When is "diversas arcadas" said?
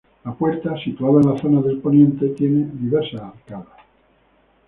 2.73-3.67